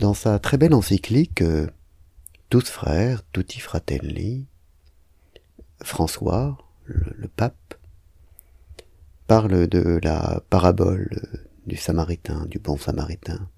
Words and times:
Dans 0.00 0.14
sa 0.14 0.38
très 0.38 0.56
belle 0.56 0.72
encyclique 0.72 1.42
euh, 1.42 1.66
Tous 2.48 2.64
frères, 2.64 3.22
tutti 3.32 3.60
fratelli, 3.60 4.46
François, 5.82 6.56
le, 6.86 7.28
pape, 7.28 7.74
parle 9.26 9.66
de 9.66 10.00
la 10.02 10.42
parabole 10.48 11.10
du 11.66 11.76
Samaritain, 11.76 12.46
du 12.46 12.58
bon 12.58 12.78
Samaritain. 12.78 13.50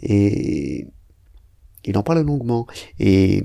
Et 0.00 0.88
il 1.84 1.98
en 1.98 2.02
parle 2.02 2.22
longuement. 2.22 2.66
Et, 2.98 3.44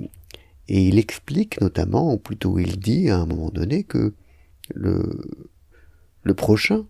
et 0.69 0.87
il 0.87 0.97
explique 0.97 1.59
notamment, 1.59 2.13
ou 2.13 2.17
plutôt 2.17 2.57
il 2.57 2.79
dit 2.79 3.09
à 3.09 3.17
un 3.17 3.25
moment 3.25 3.49
donné, 3.49 3.83
que 3.83 4.13
le, 4.73 5.03
le 6.23 6.33
prochain, 6.33 6.85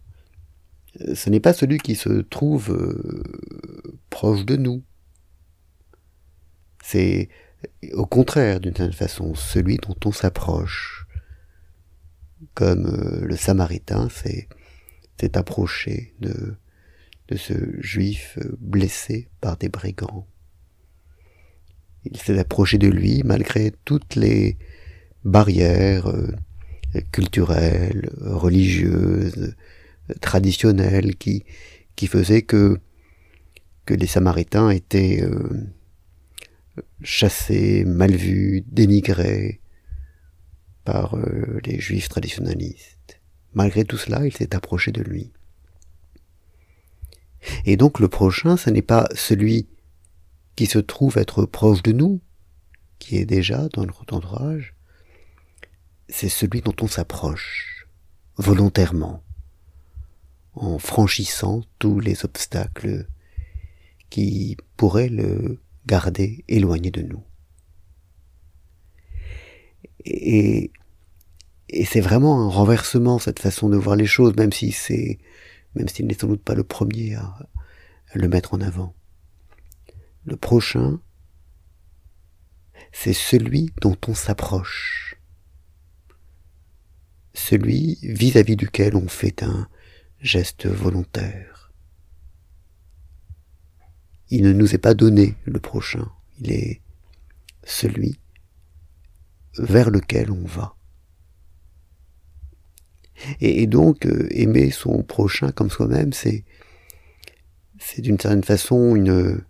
ce 1.13 1.29
n'est 1.29 1.39
pas 1.39 1.53
celui 1.53 1.77
qui 1.77 1.95
se 1.95 2.21
trouve 2.21 2.71
euh, 2.71 3.23
proche 4.09 4.45
de 4.45 4.55
nous. 4.55 4.83
C'est 6.83 7.29
au 7.93 8.05
contraire, 8.05 8.59
d'une 8.59 8.75
certaine 8.75 8.93
façon, 8.93 9.33
celui 9.33 9.77
dont 9.77 9.95
on 10.05 10.11
s'approche. 10.11 11.07
Comme 12.53 12.85
euh, 12.85 13.25
le 13.25 13.35
Samaritain 13.35 14.07
s'est 14.09 14.47
approché 15.33 16.13
de, 16.19 16.55
ce 17.35 17.53
juif 17.81 18.37
euh, 18.37 18.55
blessé 18.59 19.29
par 19.41 19.57
des 19.57 19.69
brigands. 19.69 20.27
Il 22.05 22.17
s'est 22.17 22.37
approché 22.37 22.77
de 22.77 22.87
lui 22.87 23.23
malgré 23.23 23.73
toutes 23.83 24.15
les 24.15 24.57
barrières 25.23 26.13
culturelles, 27.11 28.11
religieuses, 28.21 29.55
traditionnelle 30.21 31.15
qui, 31.15 31.45
qui 31.95 32.07
faisait 32.07 32.41
que, 32.41 32.79
que 33.85 33.93
les 33.93 34.07
Samaritains 34.07 34.69
étaient 34.69 35.21
euh, 35.23 35.67
chassés, 37.01 37.83
mal 37.85 38.15
vus, 38.15 38.63
dénigrés 38.67 39.61
par 40.83 41.15
euh, 41.15 41.59
les 41.65 41.79
Juifs 41.79 42.09
traditionnalistes. 42.09 43.19
Malgré 43.53 43.85
tout 43.85 43.97
cela, 43.97 44.25
il 44.25 44.33
s'est 44.33 44.55
approché 44.55 44.91
de 44.91 45.01
lui. 45.01 45.31
Et 47.65 47.77
donc 47.77 47.99
le 47.99 48.07
prochain, 48.07 48.57
ce 48.57 48.69
n'est 48.69 48.81
pas 48.81 49.07
celui 49.15 49.67
qui 50.55 50.65
se 50.65 50.79
trouve 50.79 51.17
être 51.17 51.45
proche 51.45 51.83
de 51.83 51.91
nous, 51.91 52.21
qui 52.99 53.17
est 53.17 53.25
déjà 53.25 53.67
dans 53.69 53.85
notre 53.85 54.01
entourage, 54.01 54.75
c'est 56.07 56.29
celui 56.29 56.61
dont 56.61 56.75
on 56.81 56.87
s'approche, 56.87 57.87
volontairement, 58.37 59.23
en 60.55 60.79
franchissant 60.79 61.61
tous 61.79 61.99
les 61.99 62.25
obstacles 62.25 63.07
qui 64.09 64.57
pourraient 64.77 65.09
le 65.09 65.59
garder 65.85 66.43
éloigné 66.47 66.91
de 66.91 67.01
nous. 67.01 67.23
Et, 70.05 70.71
c'est 71.85 71.99
vraiment 71.99 72.41
un 72.41 72.49
renversement 72.49 73.19
cette 73.19 73.39
façon 73.39 73.69
de 73.69 73.77
voir 73.77 73.95
les 73.95 74.05
choses, 74.05 74.35
même 74.35 74.53
si 74.53 74.71
c'est, 74.71 75.17
même 75.73 75.87
s'il 75.87 76.05
n'est 76.05 76.13
sans 76.13 76.27
doute 76.27 76.43
pas 76.43 76.53
le 76.53 76.63
premier 76.63 77.15
à 77.15 77.49
le 78.13 78.27
mettre 78.29 78.53
en 78.53 78.61
avant. 78.61 78.93
Le 80.23 80.37
prochain, 80.37 81.01
c'est 82.91 83.13
celui 83.13 83.71
dont 83.81 83.97
on 84.07 84.13
s'approche, 84.13 85.17
celui 87.33 87.97
vis-à-vis 88.03 88.55
duquel 88.55 88.95
on 88.95 89.07
fait 89.07 89.43
un, 89.43 89.67
geste 90.19 90.67
volontaire. 90.67 91.71
Il 94.29 94.43
ne 94.43 94.53
nous 94.53 94.73
est 94.73 94.79
pas 94.79 94.93
donné 94.93 95.35
le 95.45 95.59
prochain, 95.59 96.09
il 96.39 96.51
est 96.51 96.81
celui 97.63 98.19
vers 99.57 99.89
lequel 99.89 100.31
on 100.31 100.45
va. 100.45 100.75
Et, 103.39 103.65
donc 103.67 104.05
euh, 104.05 104.27
aimer 104.31 104.71
son 104.71 105.01
prochain 105.03 105.51
comme 105.51 105.69
soi-même, 105.69 106.11
c'est 106.11 106.43
c'est 107.79 108.01
d'une 108.01 108.19
certaine 108.19 108.43
façon 108.43 108.95
une 108.95 109.41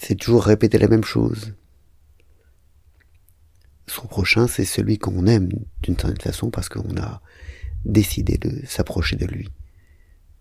c'est 0.00 0.14
toujours 0.14 0.44
répéter 0.44 0.78
la 0.78 0.88
même 0.88 1.04
chose. 1.04 1.54
Son 3.86 4.06
prochain, 4.06 4.46
c'est 4.46 4.64
celui 4.64 4.98
qu'on 4.98 5.26
aime 5.26 5.48
d'une 5.82 5.98
certaine 5.98 6.20
façon 6.20 6.50
parce 6.50 6.68
qu'on 6.68 6.96
a 6.96 7.20
décider 7.84 8.38
de 8.38 8.64
s'approcher 8.66 9.16
de 9.16 9.26
lui, 9.26 9.48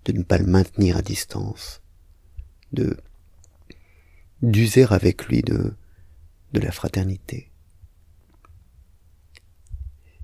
de 0.06 0.14
ne 0.14 0.24
pas 0.24 0.38
le 0.38 0.46
maintenir 0.46 0.98
à 0.98 1.02
distance, 1.02 1.81
de 2.72 2.98
d'user 4.44 4.86
avec 4.90 5.25
lui 5.25 5.42
de, 5.42 5.74
de 6.53 6.59
la 6.59 6.72
fraternité. 6.72 7.50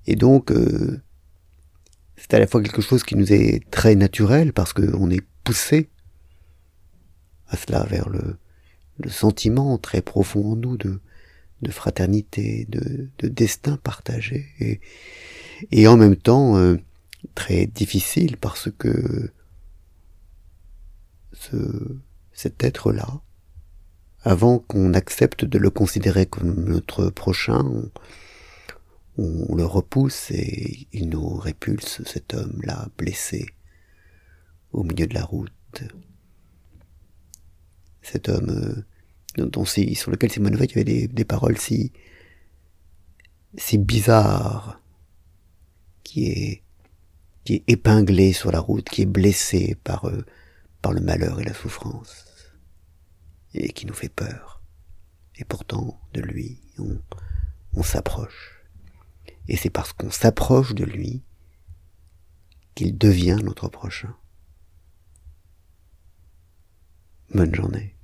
Et 0.05 0.15
donc, 0.15 0.51
euh, 0.51 1.01
c'est 2.15 2.35
à 2.35 2.39
la 2.39 2.45
fois 2.45 2.61
quelque 2.61 2.81
chose 2.81 3.03
qui 3.03 3.15
nous 3.15 3.33
est 3.33 3.67
très 3.71 3.95
naturel 3.95 4.53
parce 4.53 4.71
qu'on 4.71 5.09
est 5.09 5.25
poussé 5.43 5.89
à 7.47 7.57
cela 7.57 7.85
vers 7.85 8.07
le, 8.07 8.37
le 8.99 9.09
sentiment 9.09 9.79
très 9.79 10.01
profond 10.03 10.51
en 10.51 10.55
nous 10.55 10.77
de, 10.77 11.01
de 11.63 11.71
fraternité, 11.71 12.65
de, 12.69 13.09
de 13.17 13.27
destin 13.27 13.77
partagé, 13.77 14.45
et, 14.59 14.79
et 15.71 15.87
en 15.87 15.97
même 15.97 16.15
temps, 16.15 16.57
euh, 16.57 16.77
très 17.35 17.65
difficile 17.65 18.37
parce 18.37 18.69
que 18.71 19.31
ce, 21.33 21.97
cet 22.31 22.63
être-là, 22.63 23.21
avant 24.21 24.59
qu'on 24.59 24.93
accepte 24.93 25.45
de 25.45 25.57
le 25.57 25.69
considérer 25.69 26.25
comme 26.25 26.63
notre 26.65 27.09
prochain, 27.09 27.63
on, 29.17 29.55
le 29.55 29.65
repousse 29.65 30.31
et 30.31 30.87
il 30.91 31.09
nous 31.09 31.35
répulse, 31.35 32.01
cet 32.05 32.33
homme-là, 32.33 32.87
blessé, 32.97 33.45
au 34.71 34.83
milieu 34.83 35.07
de 35.07 35.13
la 35.13 35.23
route. 35.23 35.83
Cet 38.01 38.29
homme 38.29 38.85
euh, 39.37 39.45
dont, 39.45 39.65
sur 39.65 40.11
lequel 40.11 40.31
Simone 40.31 40.55
Veil 40.55 40.71
avait 40.71 40.83
des, 40.83 41.07
des 41.07 41.25
paroles 41.25 41.57
si, 41.57 41.91
si 43.57 43.77
bizarres, 43.77 44.81
qui 46.03 46.25
est 46.25 46.63
qui 47.43 47.55
est 47.55 47.63
épinglé 47.67 48.33
sur 48.33 48.51
la 48.51 48.59
route, 48.59 48.89
qui 48.89 49.01
est 49.01 49.07
blessé 49.07 49.77
par, 49.83 50.07
euh, 50.07 50.25
par 50.81 50.93
le 50.93 51.01
malheur 51.01 51.39
et 51.39 51.43
la 51.43 51.53
souffrance, 51.53 52.25
et 53.53 53.73
qui 53.73 53.85
nous 53.85 53.93
fait 53.93 54.09
peur. 54.09 54.61
Et 55.35 55.43
pourtant, 55.43 55.99
de 56.13 56.21
lui, 56.21 56.61
on, 56.77 56.97
on 57.73 57.83
s'approche. 57.83 58.63
Et 59.47 59.57
c'est 59.57 59.69
parce 59.69 59.93
qu'on 59.93 60.11
s'approche 60.11 60.73
de 60.73 60.85
lui 60.85 61.21
qu'il 62.75 62.97
devient 62.97 63.39
notre 63.43 63.67
prochain. 63.67 64.15
Bonne 67.33 67.53
journée. 67.53 67.95